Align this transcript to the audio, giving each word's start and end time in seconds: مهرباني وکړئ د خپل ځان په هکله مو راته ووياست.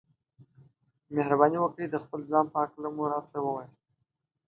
مهرباني 1.15 1.57
وکړئ 1.61 1.85
د 1.89 1.95
خپل 2.03 2.21
ځان 2.31 2.45
په 2.53 2.57
هکله 2.63 2.89
مو 2.95 3.03
راته 3.11 3.37
ووياست. 3.41 3.81